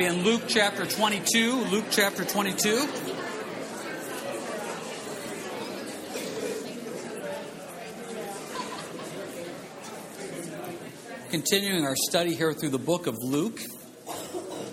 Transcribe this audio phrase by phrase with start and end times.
[0.00, 2.86] In Luke chapter 22, Luke chapter 22.
[11.30, 13.60] Continuing our study here through the book of Luke.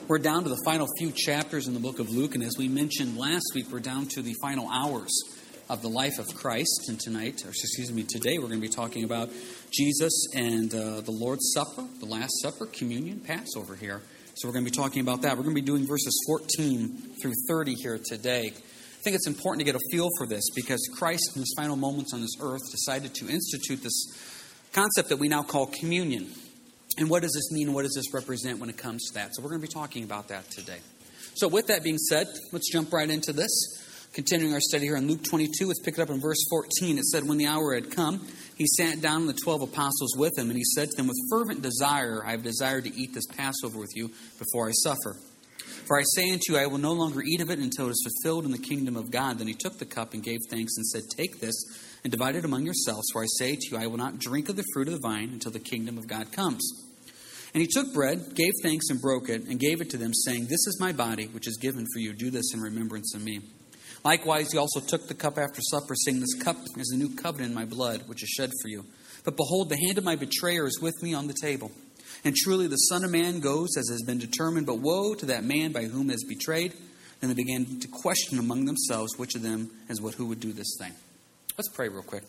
[0.08, 2.68] We're down to the final few chapters in the book of Luke, and as we
[2.68, 5.10] mentioned last week, we're down to the final hours
[5.72, 6.86] of the life of Christ.
[6.88, 9.32] And tonight, or excuse me, today, we're going to be talking about
[9.72, 14.04] Jesus and uh, the Lord's Supper, the Last Supper, communion, Passover here.
[14.36, 15.38] So we're going to be talking about that.
[15.38, 18.48] We're going to be doing verses 14 through 30 here today.
[18.48, 21.78] I think it's important to get a feel for this because Christ, in his final
[21.78, 26.28] moments on this earth, decided to institute this concept that we now call communion.
[26.98, 27.72] And what does this mean?
[27.72, 29.34] What does this represent when it comes to that?
[29.34, 30.80] So we're going to be talking about that today.
[31.36, 33.52] So, with that being said, let's jump right into this.
[34.14, 36.98] Continuing our study here in Luke 22, let's pick it up in verse 14.
[36.98, 40.50] It said, When the hour had come, he sat down the twelve apostles with him,
[40.50, 43.80] and he said to them, With fervent desire I have desired to eat this Passover
[43.80, 45.18] with you before I suffer.
[45.88, 48.08] For I say unto you, I will no longer eat of it until it is
[48.08, 49.38] fulfilled in the kingdom of God.
[49.38, 51.54] Then he took the cup and gave thanks and said, Take this
[52.04, 53.08] and divide it among yourselves.
[53.12, 55.30] For I say to you, I will not drink of the fruit of the vine
[55.30, 56.64] until the kingdom of God comes.
[57.54, 60.44] And he took bread, gave thanks, and broke it, and gave it to them, saying,
[60.44, 62.14] This is my body, which is given for you.
[62.14, 63.40] Do this in remembrance of me.
[64.06, 67.50] Likewise, he also took the cup after supper, saying, This cup is the new covenant
[67.50, 68.86] in my blood, which is shed for you.
[69.24, 71.72] But behold, the hand of my betrayer is with me on the table.
[72.24, 75.44] And truly the Son of Man goes as has been determined, but woe to that
[75.44, 76.74] man by whom is betrayed.
[77.20, 80.54] Then they began to question among themselves which of them is what who would do
[80.54, 80.94] this thing.
[81.58, 82.24] Let's pray real quick.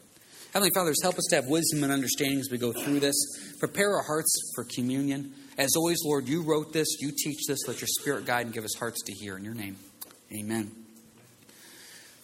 [0.55, 3.17] Heavenly Fathers, help us to have wisdom and understanding as we go through this.
[3.59, 5.35] Prepare our hearts for communion.
[5.59, 7.69] As always, Lord, you wrote this, you teach this.
[7.69, 9.37] Let your Spirit guide and give us hearts to hear.
[9.37, 9.77] In your name,
[10.33, 10.86] amen.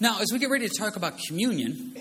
[0.01, 1.95] Now, as we get ready to talk about communion,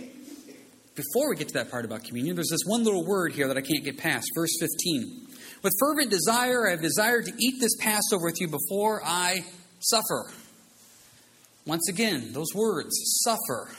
[0.95, 3.57] before we get to that part about communion, there's this one little word here that
[3.57, 4.27] I can't get past.
[4.35, 5.27] Verse 15.
[5.63, 9.45] With fervent desire, I have desired to eat this Passover with you before I
[9.79, 10.31] suffer.
[11.65, 12.89] Once again, those words,
[13.23, 13.69] suffer.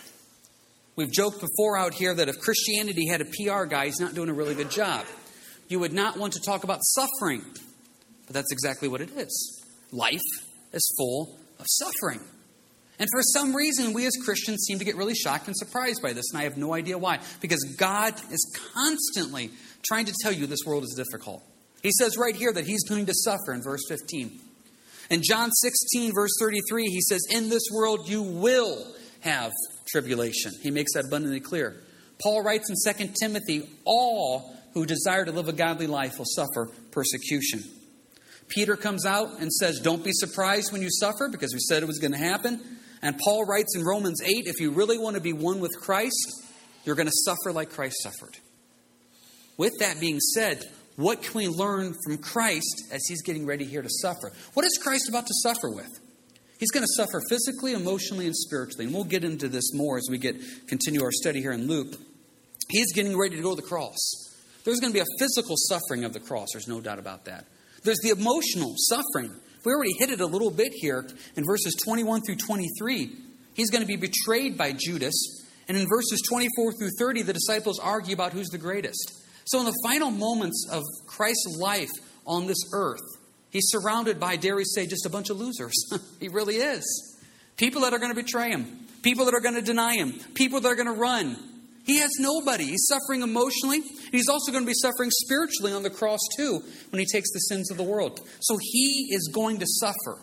[0.95, 4.29] We've joked before out here that if Christianity had a PR guy, he's not doing
[4.29, 5.05] a really good job.
[5.69, 7.43] You would not want to talk about suffering,
[8.27, 9.65] but that's exactly what it is.
[9.91, 10.21] Life
[10.73, 12.21] is full of suffering.
[13.03, 16.13] And for some reason, we as Christians seem to get really shocked and surprised by
[16.13, 17.19] this, and I have no idea why.
[17.41, 19.51] Because God is constantly
[19.83, 21.43] trying to tell you this world is difficult.
[21.83, 24.39] He says right here that He's going to suffer in verse 15.
[25.11, 28.87] In John 16, verse 33, He says, In this world you will
[29.23, 29.51] have
[29.89, 30.53] tribulation.
[30.63, 31.83] He makes that abundantly clear.
[32.23, 36.71] Paul writes in 2 Timothy, All who desire to live a godly life will suffer
[36.93, 37.65] persecution.
[38.47, 41.87] Peter comes out and says, Don't be surprised when you suffer, because we said it
[41.87, 42.61] was going to happen.
[43.03, 46.45] And Paul writes in Romans 8 if you really want to be one with Christ,
[46.85, 48.37] you're going to suffer like Christ suffered.
[49.57, 50.63] With that being said,
[50.97, 54.33] what can we learn from Christ as he's getting ready here to suffer?
[54.55, 55.89] What is Christ about to suffer with?
[56.59, 58.85] He's going to suffer physically, emotionally, and spiritually.
[58.85, 60.37] And we'll get into this more as we get
[60.69, 61.97] continue our study here in Luke.
[62.69, 63.99] He's getting ready to go to the cross.
[64.65, 67.47] There's going to be a physical suffering of the cross, there's no doubt about that.
[67.83, 71.07] There's the emotional suffering we already hit it a little bit here
[71.37, 73.11] in verses 21 through 23.
[73.55, 75.15] He's going to be betrayed by Judas.
[75.69, 79.23] And in verses 24 through 30, the disciples argue about who's the greatest.
[79.45, 81.91] So, in the final moments of Christ's life
[82.27, 83.01] on this earth,
[83.51, 85.75] he's surrounded by, dare we say, just a bunch of losers.
[86.21, 87.19] he really is.
[87.57, 90.61] People that are going to betray him, people that are going to deny him, people
[90.61, 91.37] that are going to run,
[91.85, 92.65] he has nobody.
[92.65, 93.81] He's suffering emotionally.
[94.11, 97.41] He's also going to be suffering spiritually on the cross, too, when he takes the
[97.41, 98.21] sins of the world.
[98.41, 100.21] So he is going to suffer.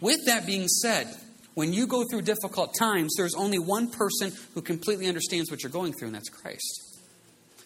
[0.00, 1.08] With that being said,
[1.54, 5.72] when you go through difficult times, there's only one person who completely understands what you're
[5.72, 7.00] going through, and that's Christ.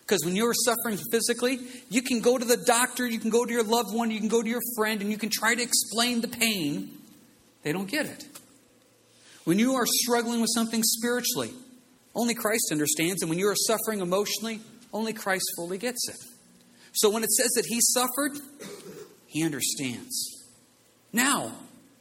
[0.00, 1.59] Because when you're suffering physically,
[1.91, 4.28] you can go to the doctor, you can go to your loved one, you can
[4.28, 6.91] go to your friend, and you can try to explain the pain.
[7.62, 8.25] They don't get it.
[9.44, 11.50] When you are struggling with something spiritually,
[12.19, 13.23] only Christ understands.
[13.23, 14.61] And when you are suffering emotionally,
[14.93, 16.17] only Christ fully gets it.
[16.93, 18.33] So when it says that he suffered,
[19.27, 20.45] he understands.
[21.12, 21.53] Now,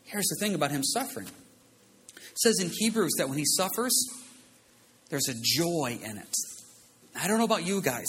[0.05, 1.27] here's the thing about him suffering.
[2.15, 3.93] It says in Hebrews that when he suffers,
[5.09, 6.35] there's a joy in it.
[7.19, 8.07] I don't know about you guys.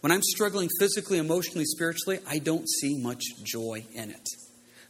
[0.00, 4.28] When I'm struggling physically, emotionally, spiritually, I don't see much joy in it.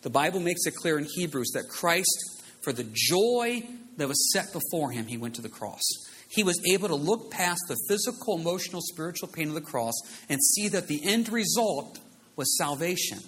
[0.03, 3.65] The Bible makes it clear in Hebrews that Christ, for the joy
[3.97, 5.83] that was set before him, he went to the cross
[6.35, 9.95] he was able to look past the physical, emotional, spiritual pain of the cross
[10.29, 11.99] and see that the end result
[12.37, 13.19] was salvation.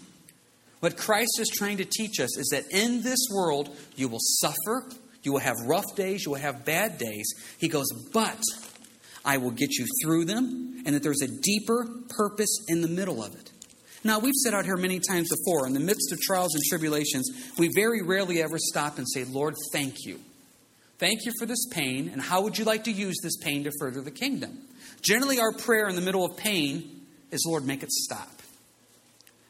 [0.80, 4.84] What Christ is trying to teach us is that in this world, you will suffer,
[5.22, 7.32] you will have rough days, you will have bad days.
[7.58, 8.42] He goes, but
[9.24, 13.22] I will get you through them, and that there's a deeper purpose in the middle
[13.22, 13.50] of it.
[14.04, 17.28] Now, we've said out here many times before, in the midst of trials and tribulations,
[17.58, 20.20] we very rarely ever stop and say, Lord, thank you.
[20.98, 23.72] Thank you for this pain, and how would you like to use this pain to
[23.78, 24.58] further the kingdom?
[25.02, 28.30] Generally, our prayer in the middle of pain is, Lord, make it stop.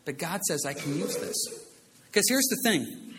[0.04, 1.36] But God says, I can use this.
[2.06, 3.14] Because here's the thing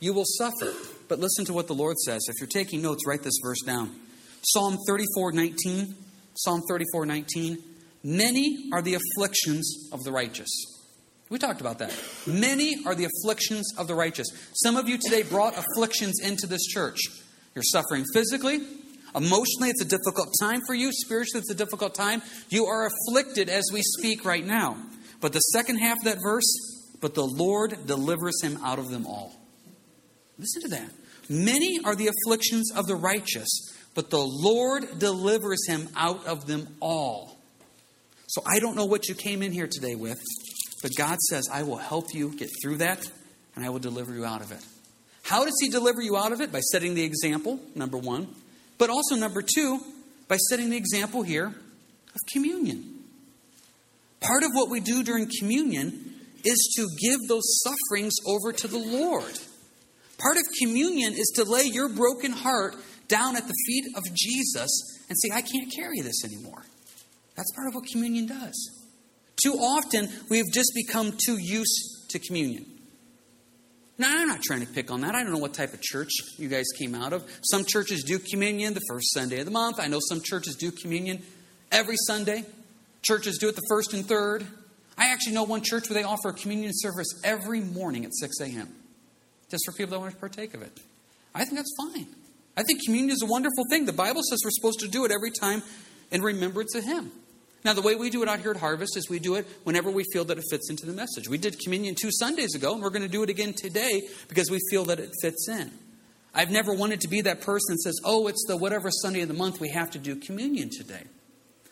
[0.00, 0.72] you will suffer.
[1.08, 2.22] But listen to what the Lord says.
[2.28, 3.94] If you're taking notes, write this verse down.
[4.42, 5.94] Psalm 34 19.
[6.34, 7.58] Psalm 34 19.
[8.02, 10.48] Many are the afflictions of the righteous.
[11.30, 11.94] We talked about that.
[12.26, 14.26] Many are the afflictions of the righteous.
[14.62, 16.98] Some of you today brought afflictions into this church.
[17.54, 18.60] You're suffering physically,
[19.14, 22.22] emotionally, it's a difficult time for you, spiritually, it's a difficult time.
[22.48, 24.76] You are afflicted as we speak right now.
[25.20, 26.44] But the second half of that verse,
[27.00, 29.34] but the Lord delivers him out of them all.
[30.38, 30.90] Listen to that.
[31.28, 33.48] Many are the afflictions of the righteous,
[33.94, 37.38] but the Lord delivers him out of them all.
[38.26, 40.20] So I don't know what you came in here today with,
[40.82, 43.08] but God says, I will help you get through that
[43.54, 44.64] and I will deliver you out of it.
[45.24, 46.52] How does He deliver you out of it?
[46.52, 48.28] By setting the example, number one.
[48.78, 49.80] But also, number two,
[50.28, 53.04] by setting the example here of communion.
[54.20, 58.78] Part of what we do during communion is to give those sufferings over to the
[58.78, 59.38] Lord.
[60.18, 62.76] Part of communion is to lay your broken heart
[63.08, 64.70] down at the feet of Jesus
[65.08, 66.64] and say, I can't carry this anymore.
[67.36, 68.82] That's part of what communion does.
[69.42, 72.66] Too often, we've just become too used to communion.
[73.96, 75.14] Now, I'm not trying to pick on that.
[75.14, 77.24] I don't know what type of church you guys came out of.
[77.42, 79.78] Some churches do communion the first Sunday of the month.
[79.78, 81.22] I know some churches do communion
[81.70, 82.44] every Sunday.
[83.02, 84.44] Churches do it the first and third.
[84.98, 88.40] I actually know one church where they offer a communion service every morning at 6
[88.40, 88.74] a.m.
[89.50, 90.80] just for people that want to partake of it.
[91.34, 92.06] I think that's fine.
[92.56, 93.86] I think communion is a wonderful thing.
[93.86, 95.62] The Bible says we're supposed to do it every time
[96.10, 97.10] in remembrance of Him.
[97.64, 99.90] Now, the way we do it out here at Harvest is we do it whenever
[99.90, 101.28] we feel that it fits into the message.
[101.28, 104.50] We did communion two Sundays ago, and we're going to do it again today because
[104.50, 105.70] we feel that it fits in.
[106.34, 109.28] I've never wanted to be that person that says, oh, it's the whatever Sunday of
[109.28, 111.04] the month we have to do communion today.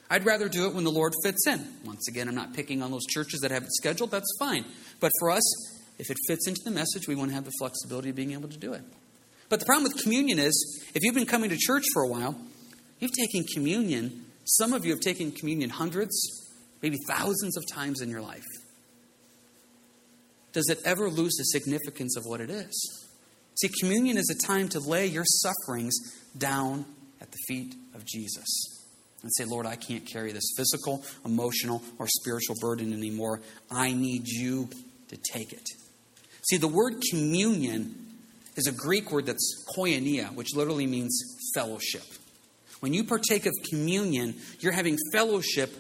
[0.08, 1.66] I'd rather do it when the Lord fits in.
[1.84, 4.64] Once again, I'm not picking on those churches that have it scheduled, that's fine.
[5.00, 5.42] But for us,
[5.98, 8.48] if it fits into the message, we want to have the flexibility of being able
[8.48, 8.82] to do it.
[9.50, 12.38] But the problem with communion is, if you've been coming to church for a while,
[12.98, 14.24] you've taken communion
[14.58, 16.14] some of you have taken communion hundreds,
[16.82, 18.44] maybe thousands of times in your life.
[20.52, 23.08] Does it ever lose the significance of what it is?
[23.54, 25.94] See, communion is a time to lay your sufferings
[26.36, 26.84] down
[27.20, 28.46] at the feet of Jesus
[29.22, 33.40] and say, Lord, I can't carry this physical, emotional, or spiritual burden anymore.
[33.70, 34.68] I need you
[35.08, 35.66] to take it.
[36.50, 37.94] See, the word communion
[38.56, 41.22] is a Greek word that's koinonia, which literally means
[41.54, 42.02] fellowship.
[42.82, 45.72] When you partake of communion, you're having fellowship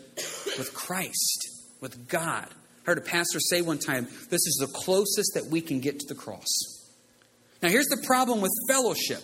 [0.56, 1.48] with Christ,
[1.80, 2.46] with God.
[2.46, 5.98] I heard a pastor say one time, this is the closest that we can get
[5.98, 6.46] to the cross.
[7.60, 9.20] Now, here's the problem with fellowship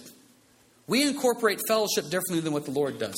[0.89, 3.15] we incorporate fellowship differently than what the Lord does.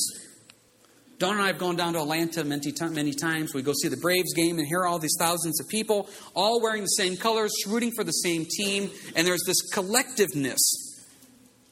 [1.18, 3.54] Don and I have gone down to Atlanta many, many times.
[3.54, 6.82] We go see the Braves game and hear all these thousands of people, all wearing
[6.82, 10.58] the same colors, rooting for the same team, and there's this collectiveness.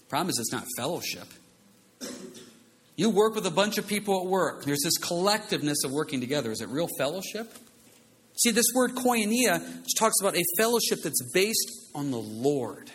[0.09, 1.29] Problem is, it's not fellowship.
[2.99, 4.65] You work with a bunch of people at work.
[4.65, 6.51] There's this collectiveness of working together.
[6.51, 7.55] Is it real fellowship?
[8.39, 12.91] See, this word koinonia talks about a fellowship that's based on the Lord,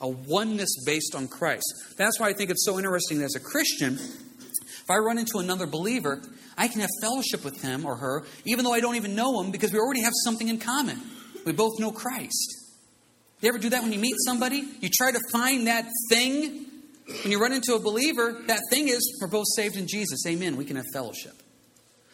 [0.00, 1.74] a oneness based on Christ.
[1.96, 5.38] That's why I think it's so interesting that as a Christian, if I run into
[5.38, 6.22] another believer,
[6.56, 9.50] I can have fellowship with him or her, even though I don't even know him,
[9.50, 11.00] because we already have something in common.
[11.44, 12.58] We both know Christ.
[13.40, 14.62] You ever do that when you meet somebody?
[14.80, 16.66] You try to find that thing
[17.22, 20.24] when you run into a believer, that thing is we're both saved in Jesus.
[20.26, 20.56] Amen.
[20.56, 21.34] We can have fellowship.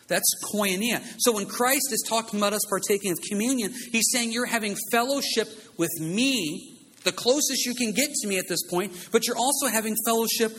[0.08, 1.02] That's koinonia.
[1.18, 5.48] So when Christ is talking about us partaking of communion, he's saying you're having fellowship
[5.76, 9.66] with me, the closest you can get to me at this point, but you're also
[9.66, 10.56] having fellowship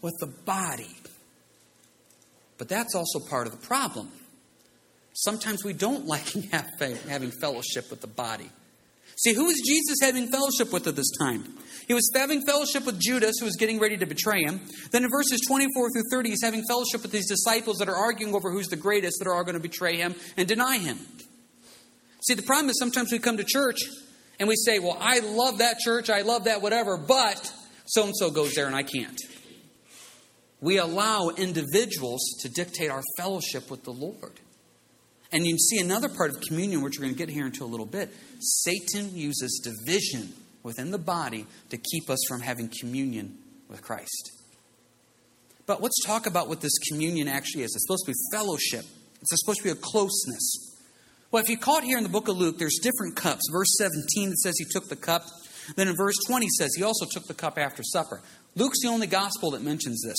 [0.00, 0.94] with the body.
[2.58, 4.10] But that's also part of the problem.
[5.12, 6.32] Sometimes we don't like
[7.08, 8.50] having fellowship with the body.
[9.16, 11.56] See, who is Jesus having fellowship with at this time?
[11.88, 14.60] He was having fellowship with Judas, who was getting ready to betray him.
[14.90, 18.34] Then in verses 24 through 30, he's having fellowship with these disciples that are arguing
[18.34, 20.98] over who's the greatest, that are all going to betray him and deny him.
[22.26, 23.78] See, the problem is sometimes we come to church
[24.38, 27.52] and we say, Well, I love that church, I love that whatever, but
[27.86, 29.20] so and so goes there and I can't.
[30.60, 34.40] We allow individuals to dictate our fellowship with the Lord.
[35.32, 37.66] And you see another part of communion, which we're going to get here into a
[37.66, 38.10] little bit.
[38.40, 44.32] Satan uses division within the body to keep us from having communion with Christ.
[45.66, 47.74] But let's talk about what this communion actually is.
[47.74, 48.84] It's supposed to be fellowship,
[49.20, 50.74] it's supposed to be a closeness.
[51.32, 53.42] Well, if you caught here in the book of Luke, there's different cups.
[53.52, 55.24] Verse 17, it says he took the cup.
[55.74, 58.22] Then in verse 20 says he also took the cup after supper.
[58.54, 60.16] Luke's the only gospel that mentions this.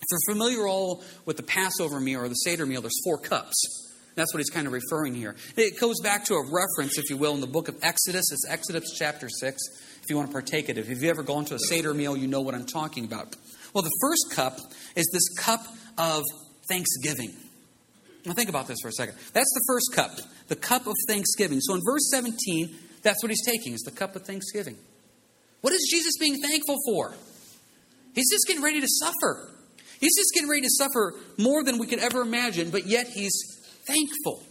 [0.00, 3.85] If you're familiar all with the Passover meal or the Seder meal, there's four cups.
[4.16, 5.36] That's what he's kind of referring here.
[5.56, 8.32] It goes back to a reference, if you will, in the book of Exodus.
[8.32, 9.62] It's Exodus chapter 6,
[10.02, 10.78] if you want to partake it.
[10.78, 13.36] If you've ever gone to a Seder meal, you know what I'm talking about.
[13.74, 14.58] Well, the first cup
[14.96, 15.66] is this cup
[15.98, 16.22] of
[16.70, 17.34] thanksgiving.
[18.24, 19.16] Now, think about this for a second.
[19.34, 20.10] That's the first cup,
[20.48, 21.60] the cup of thanksgiving.
[21.60, 24.76] So in verse 17, that's what he's taking, is the cup of thanksgiving.
[25.60, 27.14] What is Jesus being thankful for?
[28.14, 29.52] He's just getting ready to suffer.
[30.00, 33.55] He's just getting ready to suffer more than we could ever imagine, but yet he's
[33.86, 34.42] thankful.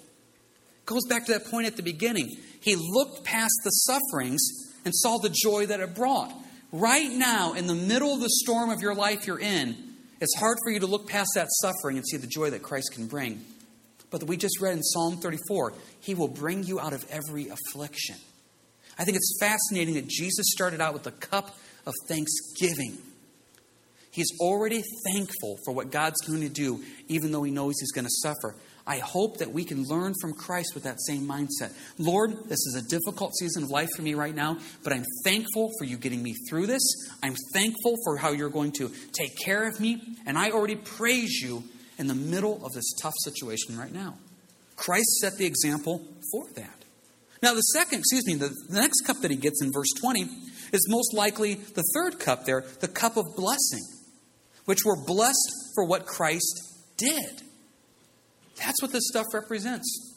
[0.86, 2.38] Goes back to that point at the beginning.
[2.62, 4.42] He looked past the sufferings
[4.86, 6.34] and saw the joy that it brought.
[6.72, 9.76] Right now, in the middle of the storm of your life you're in,
[10.22, 12.92] it's hard for you to look past that suffering and see the joy that Christ
[12.94, 13.44] can bring.
[14.12, 18.16] But we just read in Psalm 34, He will bring you out of every affliction.
[18.98, 22.98] I think it's fascinating that Jesus started out with a cup of thanksgiving.
[24.12, 28.06] He's already thankful for what God's going to do, even though he knows he's going
[28.06, 28.56] to suffer.
[28.88, 31.74] I hope that we can learn from Christ with that same mindset.
[31.98, 35.72] Lord, this is a difficult season of life for me right now, but I'm thankful
[35.80, 36.84] for you getting me through this.
[37.24, 41.42] I'm thankful for how you're going to take care of me, and I already praise
[41.42, 41.64] you
[41.98, 44.18] in the middle of this tough situation right now.
[44.76, 46.86] Christ set the example for that.
[47.42, 50.22] Now, the second, excuse me, the, the next cup that he gets in verse 20
[50.74, 53.84] is most likely the third cup there, the cup of blessing,
[54.66, 56.62] which we're blessed for what Christ
[56.98, 57.42] did.
[58.58, 60.14] That's what this stuff represents.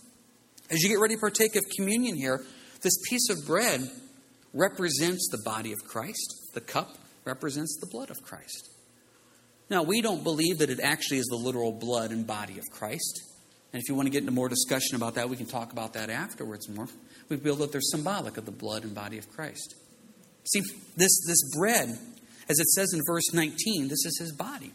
[0.71, 2.45] As you get ready to partake of communion here,
[2.83, 3.81] this piece of bread
[4.53, 8.71] represents the body of Christ, the cup represents the blood of Christ.
[9.71, 13.23] Now, we don't believe that it actually is the literal blood and body of Christ.
[13.73, 15.93] And if you want to get into more discussion about that, we can talk about
[15.93, 16.89] that afterwards more.
[17.29, 19.75] We feel that they're symbolic of the blood and body of Christ.
[20.45, 20.61] See,
[20.97, 21.91] this, this bread,
[22.49, 24.73] as it says in verse 19, this is his body.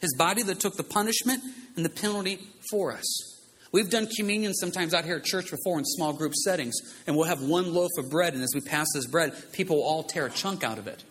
[0.00, 1.42] His body that took the punishment
[1.76, 2.38] and the penalty
[2.70, 3.30] for us.
[3.72, 6.74] We've done communion sometimes out here at church before in small group settings,
[7.06, 9.84] and we'll have one loaf of bread, and as we pass this bread, people will
[9.84, 11.04] all tear a chunk out of it.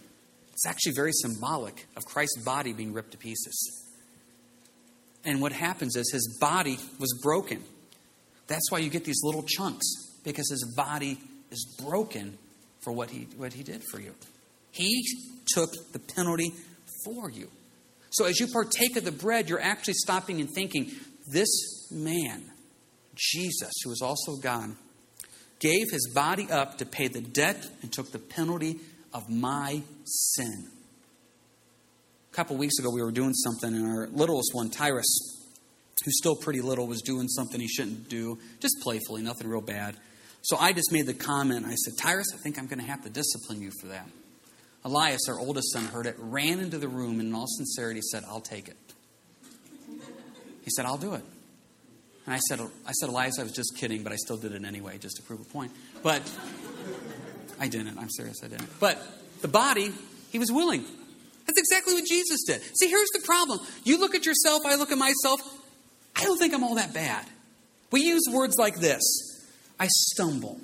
[0.51, 3.86] It's actually very symbolic of Christ's body being ripped to pieces.
[5.24, 7.63] And what happens is his body was broken.
[8.48, 9.86] That's why you get these little chunks,
[10.25, 11.17] because his body
[11.51, 12.38] is broken
[12.81, 14.13] for what he, what he did for you.
[14.72, 15.05] He
[15.53, 16.53] took the penalty
[17.05, 17.50] for you.
[18.12, 20.92] So as you partake of the bread, you're actually stopping and thinking,
[21.32, 22.44] this man,
[23.16, 24.75] Jesus, who is also God,
[25.60, 28.80] gave his body up to pay the debt and took the penalty
[29.13, 30.70] of my sin.
[32.32, 35.08] A couple weeks ago, we were doing something, and our littlest one, Tyrus,
[36.06, 39.98] who's still pretty little, was doing something he shouldn't do, just playfully, nothing real bad.
[40.42, 41.66] So I just made the comment.
[41.66, 44.08] I said, Tyrus, I think I'm going to have to discipline you for that.
[44.83, 48.24] Elias, our oldest son, heard it, ran into the room, and in all sincerity said,
[48.27, 48.77] I'll take it.
[50.63, 51.24] He said, I'll do it.
[52.25, 54.63] And I said, I said, Elias, I was just kidding, but I still did it
[54.63, 55.71] anyway, just to prove a point.
[56.03, 56.21] But
[57.59, 57.98] I didn't.
[57.98, 58.69] I'm serious, I didn't.
[58.79, 59.01] But
[59.41, 59.91] the body,
[60.31, 60.86] he was willing.
[61.45, 62.62] That's exactly what Jesus did.
[62.77, 63.59] See, here's the problem.
[63.83, 65.41] You look at yourself, I look at myself.
[66.15, 67.25] I don't think I'm all that bad.
[67.91, 69.01] We use words like this
[69.79, 70.59] I stumble.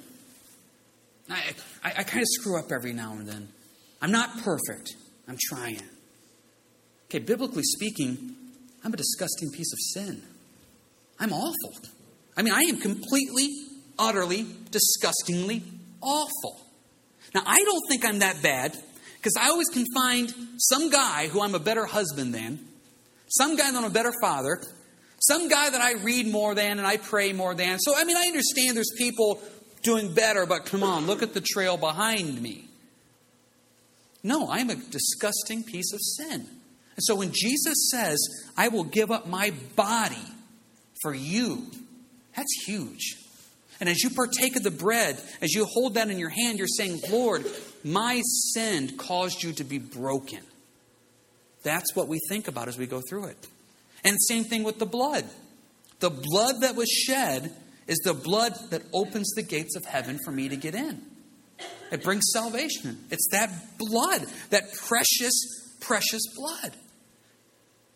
[1.30, 3.48] I, I, I kind of screw up every now and then.
[4.02, 4.96] I'm not perfect.
[5.28, 5.82] I'm trying.
[7.10, 8.36] Okay, biblically speaking,
[8.84, 10.22] I'm a disgusting piece of sin.
[11.20, 11.74] I'm awful.
[12.38, 13.50] I mean, I am completely,
[13.98, 15.64] utterly, disgustingly
[16.02, 16.60] awful.
[17.34, 18.78] Now, I don't think I'm that bad
[19.18, 22.60] because I always can find some guy who I'm a better husband than,
[23.28, 24.62] some guy that I'm a better father,
[25.20, 27.80] some guy that I read more than and I pray more than.
[27.80, 29.42] So, I mean, I understand there's people
[29.82, 32.65] doing better, but come on, look at the trail behind me.
[34.26, 36.48] No, I'm a disgusting piece of sin.
[36.96, 38.18] And so when Jesus says,
[38.58, 40.16] I will give up my body
[41.04, 41.68] for you,
[42.36, 43.18] that's huge.
[43.80, 46.66] And as you partake of the bread, as you hold that in your hand, you're
[46.68, 47.46] saying, Lord,
[47.84, 50.42] my sin caused you to be broken.
[51.62, 53.48] That's what we think about as we go through it.
[54.04, 55.26] And same thing with the blood.
[56.00, 57.54] The blood that was shed
[57.86, 61.15] is the blood that opens the gates of heaven for me to get in.
[61.92, 63.06] It brings salvation.
[63.12, 65.34] It's that blood, that precious,
[65.80, 66.74] precious blood.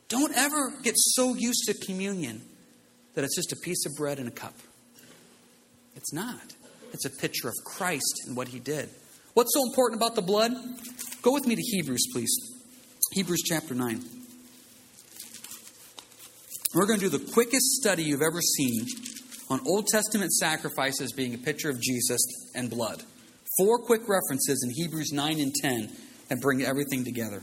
[0.08, 2.42] Don't ever get so used to communion
[3.16, 4.54] that it's just a piece of bread and a cup.
[5.96, 6.42] It's not.
[6.94, 8.90] It's a picture of Christ and what he did.
[9.34, 10.54] What's so important about the blood?
[11.22, 12.36] Go with me to Hebrews, please.
[13.14, 14.04] Hebrews chapter 9.
[16.76, 18.86] We're going to do the quickest study you've ever seen
[19.50, 22.22] on Old Testament sacrifices being a picture of Jesus
[22.54, 23.04] and blood.
[23.60, 25.90] Four quick references in Hebrews 9 and 10
[26.30, 27.42] and bring everything together.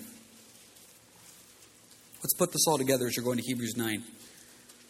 [2.23, 4.03] Let's put this all together as you're going to Hebrews 9.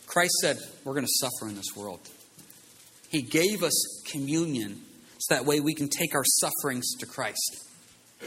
[0.06, 1.99] Christ said, We're going to suffer in this world.
[3.09, 4.80] He gave us communion
[5.18, 7.59] so that way we can take our sufferings to Christ.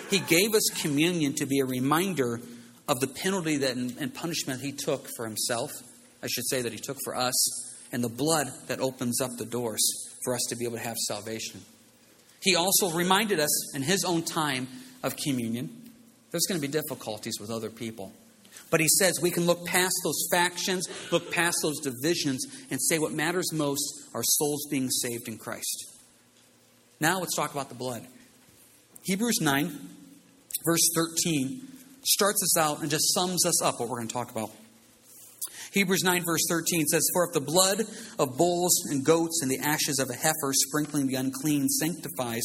[0.09, 2.41] He gave us communion to be a reminder
[2.89, 5.71] of the penalty that and punishment He took for Himself.
[6.21, 9.45] I should say that He took for us, and the blood that opens up the
[9.45, 9.79] doors
[10.25, 11.61] for us to be able to have salvation.
[12.41, 14.67] He also reminded us in His own time
[15.03, 15.69] of communion.
[16.31, 18.13] There's going to be difficulties with other people.
[18.69, 22.99] But he says we can look past those factions, look past those divisions, and say
[22.99, 23.81] what matters most
[24.13, 25.85] are souls being saved in Christ.
[26.99, 28.05] Now let's talk about the blood.
[29.03, 29.89] Hebrews 9,
[30.65, 31.67] verse 13,
[32.03, 34.51] starts us out and just sums us up what we're going to talk about.
[35.71, 37.81] Hebrews 9, verse 13 says, For if the blood
[38.17, 42.43] of bulls and goats and the ashes of a heifer sprinkling the unclean sanctifies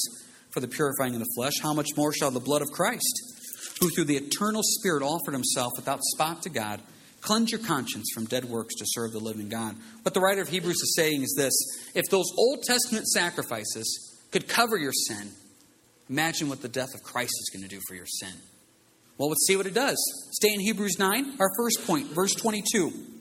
[0.51, 3.89] for the purifying of the flesh, how much more shall the blood of Christ, who
[3.91, 6.83] through the eternal Spirit offered himself without spot to God,
[7.23, 9.75] cleanse your conscience from dead works to serve the living God?
[10.03, 11.55] What the writer of Hebrews is saying is this
[11.95, 15.31] if those Old Testament sacrifices could cover your sin,
[16.11, 18.35] imagine what the death of Christ is going to do for your sin.
[19.17, 19.97] Well, let's see what it does.
[20.33, 23.14] Stay in Hebrews 9, our first point, verse 22.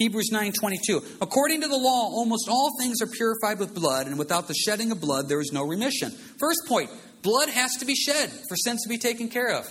[0.00, 4.48] Hebrews 9:22 According to the law almost all things are purified with blood and without
[4.48, 6.10] the shedding of blood there is no remission.
[6.40, 6.90] First point,
[7.22, 9.70] blood has to be shed for sins to be taken care of.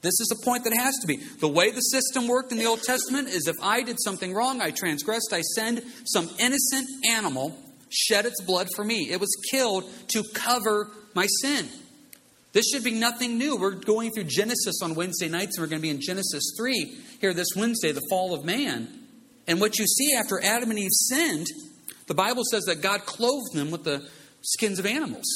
[0.00, 1.16] This is a point that has to be.
[1.16, 4.62] The way the system worked in the Old Testament is if I did something wrong,
[4.62, 7.58] I transgressed, I send some innocent animal
[7.90, 9.10] shed its blood for me.
[9.10, 11.68] It was killed to cover my sin.
[12.52, 13.56] This should be nothing new.
[13.56, 16.96] We're going through Genesis on Wednesday nights, and we're going to be in Genesis 3
[17.20, 19.05] here this Wednesday, the fall of man.
[19.46, 21.46] And what you see after Adam and Eve sinned,
[22.06, 24.08] the Bible says that God clothed them with the
[24.42, 25.26] skins of animals.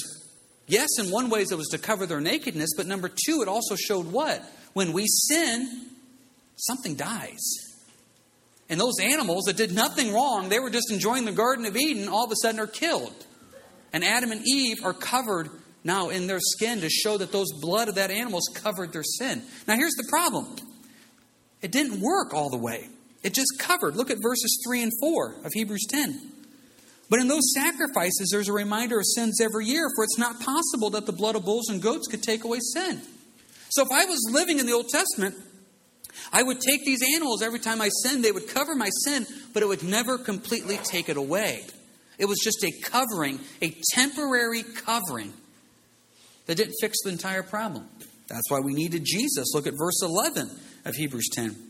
[0.67, 3.75] Yes, in one way it was to cover their nakedness, but number two, it also
[3.75, 4.43] showed what?
[4.73, 5.87] When we sin,
[6.57, 7.41] something dies.
[8.69, 12.09] And those animals that did nothing wrong, they were just enjoying the Garden of Eden,
[12.09, 13.15] all of a sudden are killed.
[13.93, 15.51] And Adam and Eve are covered
[15.83, 19.43] now in their skin to show that those blood of that animals covered their sin.
[19.67, 20.55] Now here's the problem.
[21.63, 22.89] It didn't work all the way.
[23.23, 23.97] It just covered.
[23.97, 26.33] Look at verses 3 and 4 of Hebrews 10.
[27.11, 30.91] But in those sacrifices, there's a reminder of sins every year, for it's not possible
[30.91, 33.01] that the blood of bulls and goats could take away sin.
[33.71, 35.35] So if I was living in the Old Testament,
[36.33, 39.63] I would take these animals every time I sinned, they would cover my sin, but
[39.63, 41.65] it would never completely take it away.
[42.19, 45.33] It was just a covering, a temporary covering
[46.47, 47.89] that didn't fix the entire problem.
[48.29, 49.53] That's why we needed Jesus.
[49.55, 50.51] Look at verse 11
[50.85, 51.70] of Hebrews 10.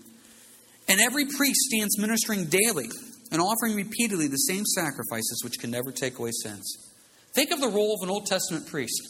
[0.90, 2.88] And every priest stands ministering daily
[3.30, 6.66] and offering repeatedly the same sacrifices which can never take away sins.
[7.32, 9.00] Think of the role of an Old Testament priest.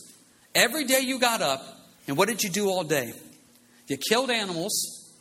[0.54, 1.64] Every day you got up,
[2.06, 3.14] and what did you do all day?
[3.88, 5.14] You killed animals,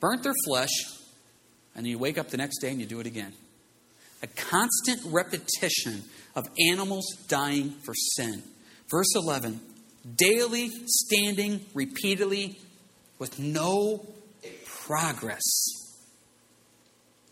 [0.00, 0.72] burnt their flesh,
[1.76, 3.32] and then you wake up the next day and you do it again.
[4.24, 6.02] A constant repetition
[6.34, 8.42] of animals dying for sin.
[8.90, 9.60] Verse 11
[10.16, 12.58] daily standing repeatedly
[13.18, 14.06] with no
[14.86, 15.42] progress.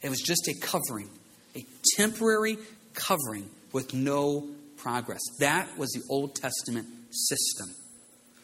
[0.02, 1.08] It was just a covering,
[1.56, 1.64] a
[1.96, 2.58] temporary
[2.94, 5.20] covering with no progress.
[5.38, 7.68] That was the Old Testament system.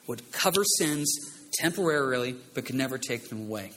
[0.06, 1.12] Would cover sins
[1.54, 3.72] temporarily, but could never take them away.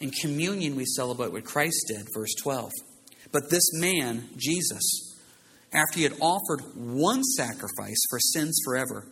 [0.00, 2.70] In communion, we celebrate what Christ did, verse 12.
[3.32, 5.14] But this man, Jesus,
[5.72, 9.06] after he had offered one sacrifice for sins forever,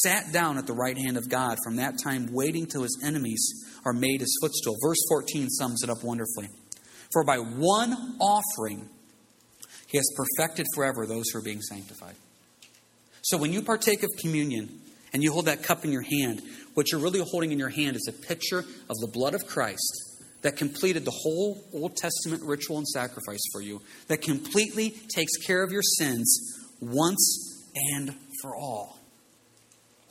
[0.00, 3.66] sat down at the right hand of God, from that time waiting till his enemies
[3.84, 4.76] are made his footstool.
[4.82, 6.48] Verse 14 sums it up wonderfully.
[7.12, 8.88] For by one offering,
[9.86, 12.14] he has perfected forever those who are being sanctified.
[13.22, 14.80] So when you partake of communion
[15.12, 16.40] and you hold that cup in your hand,
[16.74, 20.12] what you're really holding in your hand is a picture of the blood of Christ
[20.40, 25.62] that completed the whole Old Testament ritual and sacrifice for you, that completely takes care
[25.62, 28.98] of your sins once and for all.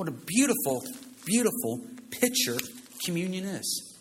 [0.02, 0.84] What a beautiful,
[1.26, 2.58] beautiful picture
[3.06, 4.00] communion is.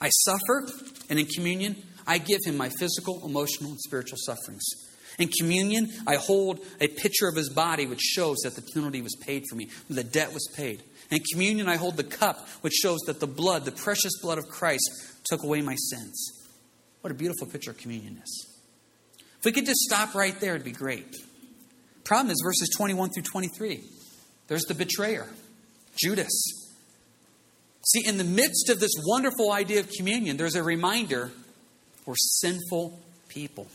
[0.00, 0.66] I suffer,
[1.10, 4.64] and in communion, I give him my physical, emotional, and spiritual sufferings.
[5.18, 9.14] In communion, I hold a picture of his body which shows that the penalty was
[9.20, 10.82] paid for me, the debt was paid.
[11.10, 14.48] In communion, I hold the cup which shows that the blood, the precious blood of
[14.48, 14.90] Christ,
[15.24, 16.48] took away my sins.
[17.02, 18.46] What a beautiful picture communion is.
[19.40, 21.14] If we could just stop right there, it'd be great.
[22.02, 23.82] Problem is verses 21 through 23.
[24.52, 25.26] There's the betrayer,
[25.96, 26.30] Judas.
[27.86, 31.30] See, in the midst of this wonderful idea of communion, there's a reminder
[32.04, 33.66] we're sinful people.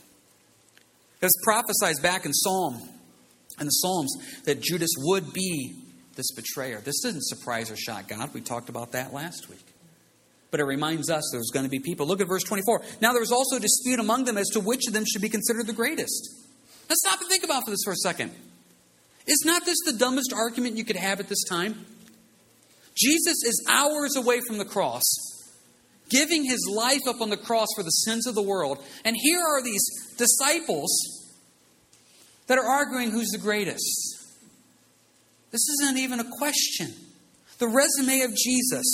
[1.20, 2.80] It was prophesied back in Psalm,
[3.58, 4.14] in the Psalms,
[4.44, 5.74] that Judas would be
[6.14, 6.80] this betrayer.
[6.80, 8.32] This didn't surprise or shock God.
[8.32, 9.66] We talked about that last week.
[10.52, 12.06] But it reminds us there's going to be people.
[12.06, 12.82] Look at verse 24.
[13.02, 15.28] Now there was also a dispute among them as to which of them should be
[15.28, 16.46] considered the greatest.
[16.88, 18.30] Let's stop and think about for this for a second.
[19.28, 21.84] Is not this the dumbest argument you could have at this time?
[22.96, 25.04] Jesus is hours away from the cross,
[26.08, 28.82] giving his life up on the cross for the sins of the world.
[29.04, 29.84] And here are these
[30.16, 30.90] disciples
[32.46, 33.84] that are arguing who's the greatest.
[35.50, 36.94] This isn't even a question.
[37.58, 38.86] The resume of Jesus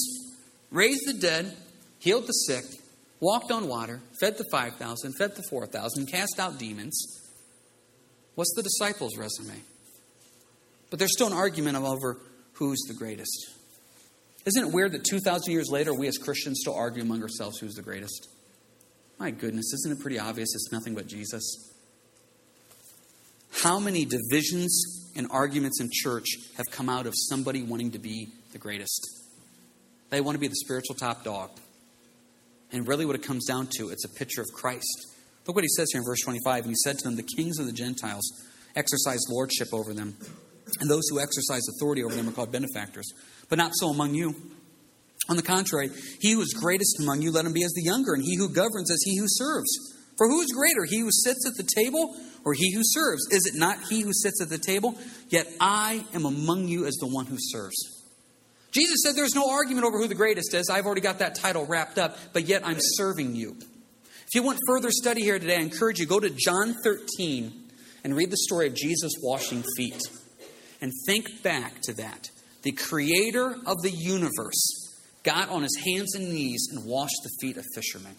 [0.70, 1.56] raised the dead,
[2.00, 2.64] healed the sick,
[3.20, 7.06] walked on water, fed the 5,000, fed the 4,000, cast out demons.
[8.34, 9.62] What's the disciples' resume?
[10.94, 12.20] But there's still an argument over
[12.52, 13.50] who's the greatest.
[14.46, 17.74] Isn't it weird that 2,000 years later, we as Christians still argue among ourselves who's
[17.74, 18.28] the greatest?
[19.18, 21.72] My goodness, isn't it pretty obvious it's nothing but Jesus?
[23.50, 26.28] How many divisions and arguments in church
[26.58, 29.04] have come out of somebody wanting to be the greatest?
[30.10, 31.50] They want to be the spiritual top dog.
[32.70, 35.08] And really, what it comes down to, it's a picture of Christ.
[35.44, 36.66] Look what he says here in verse 25.
[36.66, 38.30] And he said to them, The kings of the Gentiles
[38.76, 40.16] exercise lordship over them,
[40.80, 43.12] and those who exercise authority over them are called benefactors.
[43.48, 44.34] But not so among you.
[45.28, 48.12] On the contrary, he who is greatest among you, let him be as the younger,
[48.12, 49.68] and he who governs as he who serves.
[50.18, 53.26] For who is greater, he who sits at the table or he who serves?
[53.30, 54.96] Is it not he who sits at the table?
[55.28, 57.74] Yet I am among you as the one who serves.
[58.70, 60.68] Jesus said there's no argument over who the greatest is.
[60.68, 63.56] I've already got that title wrapped up, but yet I'm serving you.
[64.26, 67.52] If you want further study here today, I encourage you go to John 13
[68.02, 70.00] and read the story of Jesus washing feet.
[70.84, 72.28] And think back to that.
[72.60, 74.92] The creator of the universe
[75.22, 78.14] got on his hands and knees and washed the feet of fishermen.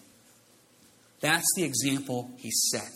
[1.20, 2.92] That's the example he set.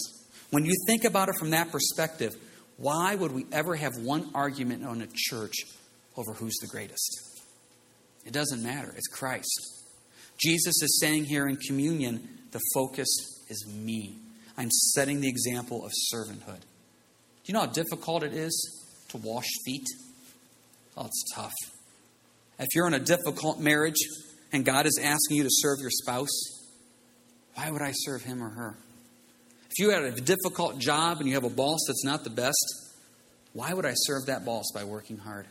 [0.51, 2.35] When you think about it from that perspective,
[2.79, 5.55] why would we ever have one argument on a church
[6.17, 7.21] over who's the greatest?
[8.27, 8.93] It doesn't matter.
[8.97, 9.85] It's Christ.
[10.45, 13.07] Jesus is saying here in communion, the focus
[13.49, 14.17] is me.
[14.59, 16.59] I'm setting the example of servanthood.
[16.59, 18.80] Do you know how difficult it is
[19.11, 19.87] to wash feet?
[20.97, 21.55] Oh, it's tough.
[22.59, 24.01] If you're in a difficult marriage
[24.53, 26.29] and God is asking you to serve your spouse,
[27.55, 28.77] why would I serve him or her?
[29.71, 32.91] If you had a difficult job and you have a boss that's not the best,
[33.53, 35.47] why would I serve that boss by working hard?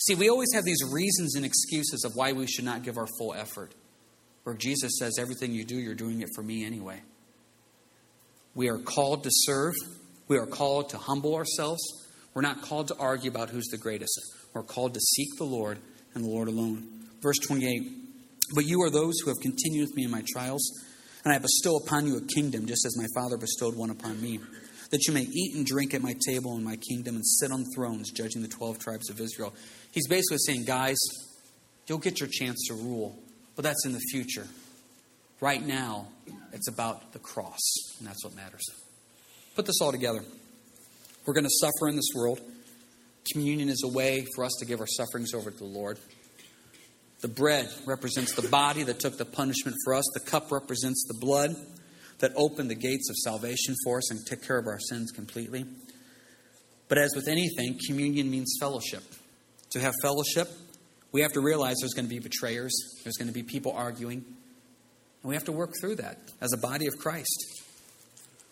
[0.00, 3.08] See, we always have these reasons and excuses of why we should not give our
[3.18, 3.74] full effort.
[4.44, 7.02] Where Jesus says, everything you do, you're doing it for me anyway.
[8.54, 9.74] We are called to serve,
[10.26, 11.82] we are called to humble ourselves.
[12.34, 14.18] We're not called to argue about who's the greatest.
[14.54, 15.78] We're called to seek the Lord
[16.14, 16.88] and the Lord alone.
[17.20, 17.82] Verse 28
[18.54, 20.62] But you are those who have continued with me in my trials,
[21.24, 24.40] and I bestow upon you a kingdom, just as my Father bestowed one upon me
[24.90, 27.64] that you may eat and drink at my table in my kingdom and sit on
[27.74, 29.54] thrones, judging the 12 tribes of Israel.
[29.92, 30.96] He's basically saying, guys,
[31.86, 33.18] you'll get your chance to rule,
[33.54, 34.46] but that's in the future.
[35.40, 36.08] Right now,
[36.52, 37.60] it's about the cross,
[37.98, 38.64] and that's what matters.
[39.54, 40.24] Put this all together.
[41.28, 42.40] We're going to suffer in this world.
[43.30, 45.98] Communion is a way for us to give our sufferings over to the Lord.
[47.20, 51.18] The bread represents the body that took the punishment for us, the cup represents the
[51.20, 51.54] blood
[52.20, 55.66] that opened the gates of salvation for us and took care of our sins completely.
[56.88, 59.02] But as with anything, communion means fellowship.
[59.72, 60.48] To have fellowship,
[61.12, 62.72] we have to realize there's going to be betrayers,
[63.04, 66.58] there's going to be people arguing, and we have to work through that as a
[66.58, 67.66] body of Christ.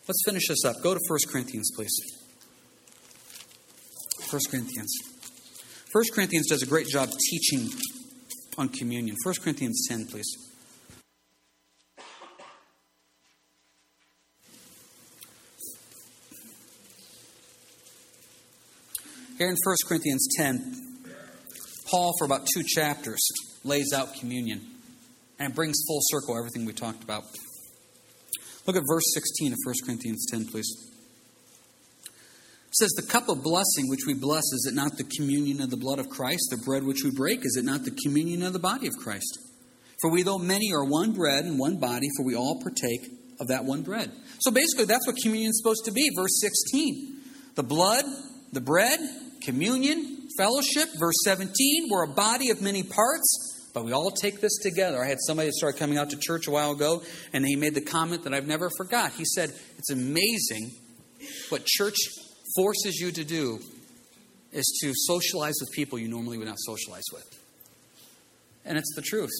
[0.06, 0.76] Let's finish this up.
[0.82, 2.25] Go to 1 Corinthians, please.
[4.30, 4.92] 1 Corinthians.
[5.92, 7.70] 1 Corinthians does a great job teaching
[8.58, 9.16] on communion.
[9.24, 10.26] 1 Corinthians 10, please.
[19.38, 20.74] Here in 1 Corinthians 10,
[21.90, 23.20] Paul, for about two chapters,
[23.64, 24.62] lays out communion.
[25.38, 27.24] And it brings full circle everything we talked about.
[28.66, 30.95] Look at verse 16 of 1 Corinthians 10, please.
[32.78, 35.78] Says, The cup of blessing which we bless, is it not the communion of the
[35.78, 36.48] blood of Christ?
[36.50, 39.38] The bread which we break, is it not the communion of the body of Christ?
[40.02, 43.08] For we, though many, are one bread and one body, for we all partake
[43.40, 44.12] of that one bread.
[44.40, 46.10] So basically, that's what communion is supposed to be.
[46.14, 47.14] Verse 16
[47.54, 48.04] the blood,
[48.52, 49.00] the bread,
[49.42, 50.90] communion, fellowship.
[50.98, 55.02] Verse 17, we're a body of many parts, but we all take this together.
[55.02, 57.80] I had somebody start coming out to church a while ago, and he made the
[57.80, 59.12] comment that I've never forgot.
[59.12, 60.72] He said, It's amazing
[61.48, 61.96] what church
[62.56, 63.60] forces you to do
[64.52, 67.28] is to socialize with people you normally would not socialize with.
[68.64, 69.30] And it's the truth.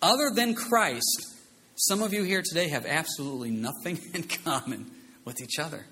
[0.00, 1.36] Other than Christ,
[1.76, 4.90] some of you here today have absolutely nothing in common
[5.24, 5.86] with each other.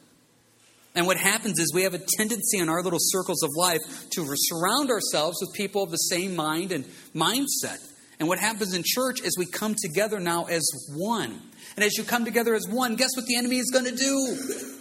[0.95, 3.81] And what happens is we have a tendency in our little circles of life
[4.12, 7.79] to surround ourselves with people of the same mind and mindset.
[8.19, 11.38] And what happens in church is we come together now as one.
[11.77, 14.75] And as you come together as one, guess what the enemy is going to do?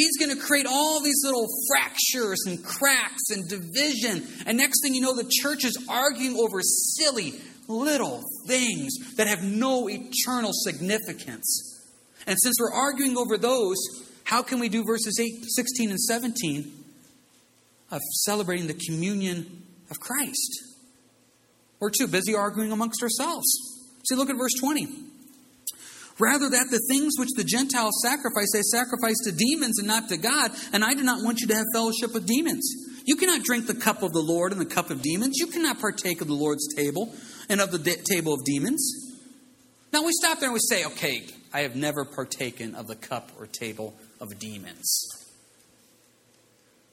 [0.00, 4.26] He's going to create all these little fractures and cracks and division.
[4.46, 7.34] And next thing you know, the church is arguing over silly
[7.68, 11.84] little things that have no eternal significance.
[12.26, 13.76] And since we're arguing over those,
[14.24, 16.72] how can we do verses 8, 16, and 17
[17.90, 20.64] of celebrating the communion of Christ?
[21.78, 23.46] We're too busy arguing amongst ourselves.
[24.08, 25.09] See, look at verse 20.
[26.20, 30.18] Rather, that the things which the Gentiles sacrifice, they sacrifice to demons and not to
[30.18, 32.68] God, and I do not want you to have fellowship with demons.
[33.06, 35.38] You cannot drink the cup of the Lord and the cup of demons.
[35.38, 37.14] You cannot partake of the Lord's table
[37.48, 39.16] and of the de- table of demons.
[39.92, 43.32] Now we stop there and we say, okay, I have never partaken of the cup
[43.38, 45.00] or table of demons.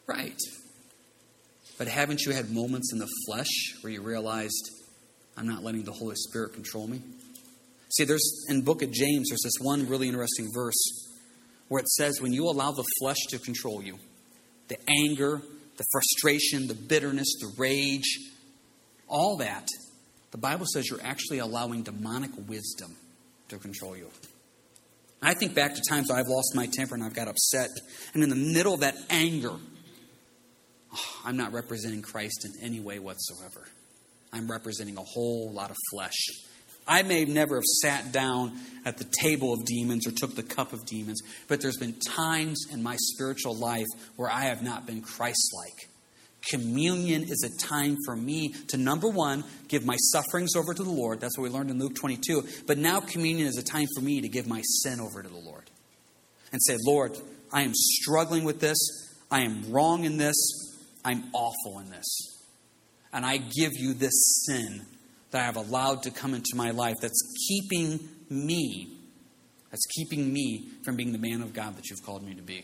[0.08, 0.40] Right.
[1.78, 4.72] But haven't you had moments in the flesh where you realized,
[5.36, 7.02] I'm not letting the Holy Spirit control me?
[7.90, 11.08] See, there's in book of James, there's this one really interesting verse
[11.70, 13.98] where it says, when you allow the flesh to control you,
[14.68, 15.42] the anger,
[15.78, 18.20] the frustration, the bitterness, the rage,
[19.08, 19.68] all that,
[20.32, 22.96] the Bible says you're actually allowing demonic wisdom
[23.50, 24.10] to control you.
[25.22, 27.70] I think back to times I've lost my temper and I've got upset,
[28.14, 29.54] and in the middle of that anger,
[30.94, 33.66] oh, I'm not representing Christ in any way whatsoever.
[34.32, 36.18] I'm representing a whole lot of flesh.
[36.88, 40.72] I may never have sat down at the table of demons or took the cup
[40.72, 45.02] of demons, but there's been times in my spiritual life where I have not been
[45.02, 45.90] Christ like.
[46.50, 50.90] Communion is a time for me to, number one, give my sufferings over to the
[50.90, 51.20] Lord.
[51.20, 52.48] That's what we learned in Luke 22.
[52.66, 55.36] But now communion is a time for me to give my sin over to the
[55.36, 55.70] Lord
[56.54, 57.18] and say, Lord,
[57.52, 58.78] I am struggling with this.
[59.30, 60.36] I am wrong in this.
[61.04, 62.06] I'm awful in this.
[63.12, 64.86] And I give you this sin
[65.32, 68.88] that I have allowed to come into my life that's keeping me,
[69.72, 72.64] that's keeping me from being the man of God that you've called me to be.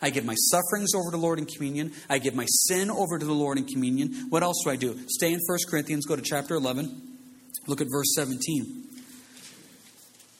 [0.00, 1.92] I give my sufferings over to the Lord in communion.
[2.10, 4.26] I give my sin over to the Lord in communion.
[4.30, 4.98] What else do I do?
[5.06, 7.10] Stay in 1 Corinthians, go to chapter 11.
[7.68, 8.82] Look at verse 17.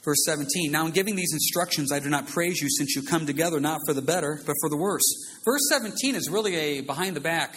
[0.05, 0.73] Verse 17.
[0.73, 3.79] Now, in giving these instructions, I do not praise you since you come together not
[3.87, 5.05] for the better, but for the worse.
[5.45, 7.55] Verse 17 is really a behind the back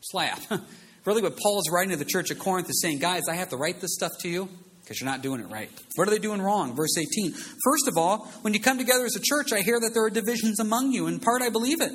[0.00, 0.40] slap.
[1.06, 3.50] really, what Paul is writing to the church at Corinth is saying, guys, I have
[3.50, 4.48] to write this stuff to you
[4.82, 5.70] because you're not doing it right.
[5.94, 6.76] What are they doing wrong?
[6.76, 7.32] Verse 18.
[7.32, 10.10] First of all, when you come together as a church, I hear that there are
[10.10, 11.06] divisions among you.
[11.06, 11.92] In part, I believe it.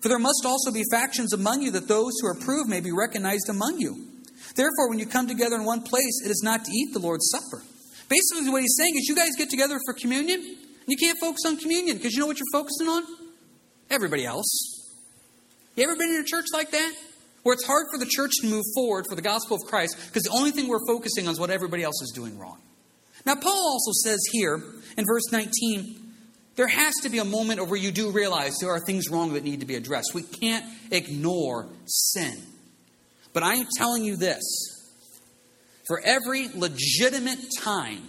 [0.00, 2.92] For there must also be factions among you that those who are approved may be
[2.92, 4.08] recognized among you.
[4.54, 7.30] Therefore, when you come together in one place, it is not to eat the Lord's
[7.30, 7.62] Supper.
[8.08, 11.40] Basically, what he's saying is you guys get together for communion, and you can't focus
[11.46, 13.02] on communion because you know what you're focusing on?
[13.90, 14.46] Everybody else.
[15.74, 16.94] You ever been in a church like that?
[17.44, 20.24] Where it's hard for the church to move forward for the gospel of Christ because
[20.24, 22.58] the only thing we're focusing on is what everybody else is doing wrong.
[23.24, 24.62] Now, Paul also says here
[24.98, 26.00] in verse 19,
[26.56, 29.44] there has to be a moment where you do realize there are things wrong that
[29.44, 30.14] need to be addressed.
[30.14, 32.34] We can't ignore sin.
[33.32, 34.42] But I am telling you this
[35.86, 38.08] for every legitimate time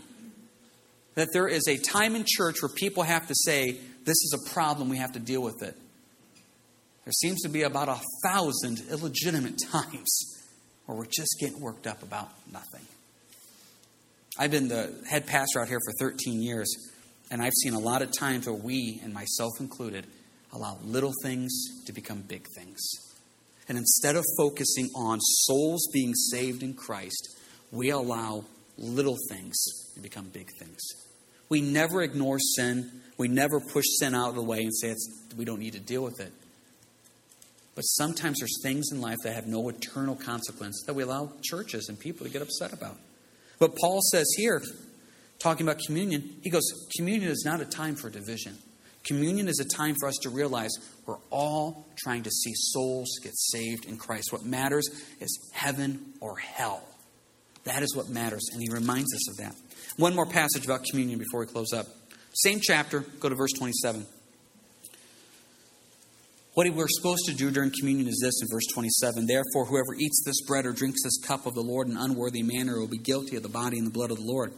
[1.15, 4.53] that there is a time in church where people have to say, this is a
[4.53, 5.75] problem, we have to deal with it.
[7.05, 10.41] There seems to be about a thousand illegitimate times
[10.85, 12.81] where we're just getting worked up about nothing.
[14.39, 16.67] I've been the head pastor out here for 13 years,
[17.29, 20.07] and I've seen a lot of times where we, and myself included,
[20.51, 22.81] allow little things to become big things.
[23.69, 27.37] And instead of focusing on souls being saved in Christ,
[27.71, 28.45] we allow
[28.79, 29.63] little things
[29.93, 30.81] to become big things.
[31.49, 32.89] We never ignore sin.
[33.17, 34.95] We never push sin out of the way and say
[35.37, 36.33] we don't need to deal with it.
[37.75, 41.89] But sometimes there's things in life that have no eternal consequence that we allow churches
[41.89, 42.97] and people to get upset about.
[43.59, 44.61] But Paul says here,
[45.39, 46.63] talking about communion, he goes,
[46.95, 48.57] Communion is not a time for division.
[49.03, 50.71] Communion is a time for us to realize
[51.05, 54.31] we're all trying to see souls get saved in Christ.
[54.31, 56.81] What matters is heaven or hell.
[57.65, 58.49] That is what matters.
[58.51, 59.55] And he reminds us of that.
[59.97, 61.85] One more passage about communion before we close up.
[62.33, 64.05] Same chapter, go to verse 27.
[66.55, 70.23] What we're supposed to do during communion is this in verse 27 Therefore, whoever eats
[70.25, 72.97] this bread or drinks this cup of the Lord in an unworthy manner will be
[72.97, 74.53] guilty of the body and the blood of the Lord.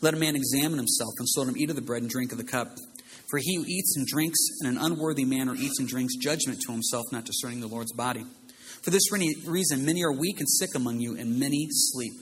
[0.00, 2.30] Let a man examine himself, and so let him eat of the bread and drink
[2.30, 2.68] of the cup.
[3.28, 6.72] For he who eats and drinks in an unworthy manner eats and drinks judgment to
[6.72, 8.24] himself, not discerning the Lord's body.
[8.82, 12.12] For this reason, many are weak and sick among you, and many sleep.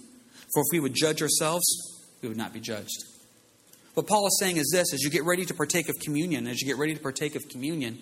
[0.54, 1.66] For if we would judge ourselves,
[2.22, 3.04] we would not be judged.
[3.92, 6.62] What Paul is saying is this as you get ready to partake of communion, as
[6.62, 7.98] you get ready to partake of communion,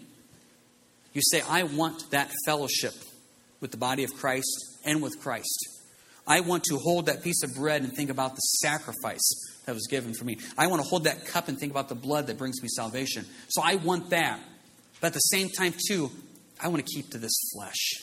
[1.16, 2.92] You say, I want that fellowship
[3.62, 5.66] with the body of Christ and with Christ.
[6.26, 9.26] I want to hold that piece of bread and think about the sacrifice
[9.64, 10.37] that was given for me.
[10.59, 13.24] I want to hold that cup and think about the blood that brings me salvation.
[13.48, 14.40] So I want that.
[15.00, 16.11] But at the same time, too,
[16.62, 17.94] I want to keep to this flesh.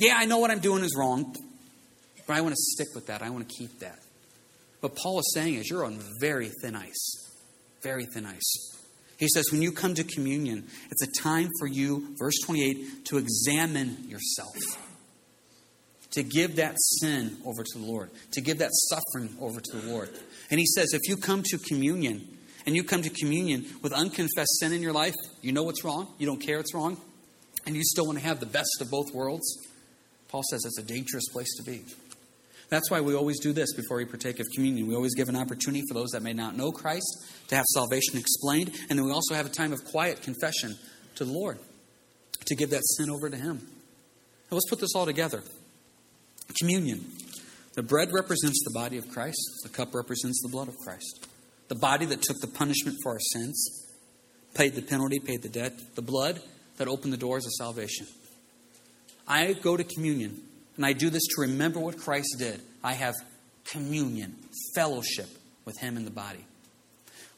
[0.00, 1.36] Yeah, I know what I'm doing is wrong,
[2.26, 3.22] but I want to stick with that.
[3.22, 4.00] I want to keep that.
[4.80, 7.30] What Paul is saying is you're on very thin ice.
[7.80, 8.81] Very thin ice.
[9.18, 13.18] He says, when you come to communion, it's a time for you, verse 28, to
[13.18, 14.56] examine yourself,
[16.10, 19.92] to give that sin over to the Lord, to give that suffering over to the
[19.92, 20.10] Lord.
[20.50, 24.60] And he says, if you come to communion, and you come to communion with unconfessed
[24.60, 26.96] sin in your life, you know what's wrong, you don't care it's wrong,
[27.66, 29.68] and you still want to have the best of both worlds,
[30.28, 31.82] Paul says it's a dangerous place to be.
[32.72, 34.86] That's why we always do this before we partake of communion.
[34.86, 38.16] We always give an opportunity for those that may not know Christ to have salvation
[38.16, 40.78] explained, and then we also have a time of quiet confession
[41.16, 41.58] to the Lord
[42.46, 43.58] to give that sin over to Him.
[44.50, 45.42] Now let's put this all together.
[46.58, 47.04] Communion.
[47.74, 51.28] The bread represents the body of Christ, the cup represents the blood of Christ.
[51.68, 53.86] The body that took the punishment for our sins,
[54.54, 56.40] paid the penalty, paid the debt, the blood
[56.78, 58.06] that opened the doors of salvation.
[59.28, 60.40] I go to communion
[60.76, 62.60] and I do this to remember what Christ did.
[62.82, 63.14] I have
[63.64, 64.36] communion,
[64.74, 65.28] fellowship
[65.64, 66.44] with Him in the body.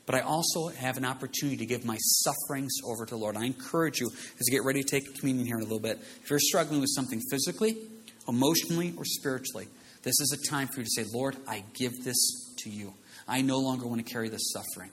[0.06, 3.36] But I also have an opportunity to give my sufferings over to the Lord.
[3.36, 5.98] I encourage you as you get ready to take communion here in a little bit.
[6.22, 7.78] If you're struggling with something physically,
[8.28, 9.68] emotionally, or spiritually,
[10.02, 12.92] this is a time for you to say, Lord, I give this to you.
[13.26, 14.90] I no longer want to carry this suffering.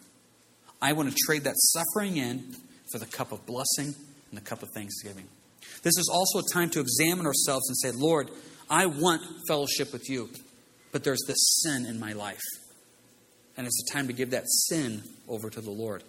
[0.82, 2.56] I want to trade that suffering in
[2.92, 3.94] for the cup of blessing
[4.30, 5.28] and the cup of thanksgiving.
[5.84, 8.30] This is also a time to examine ourselves and say, Lord,
[8.70, 10.30] I want fellowship with you,
[10.92, 12.42] but there's this sin in my life.
[13.58, 16.04] And it's a time to give that sin over to the Lord.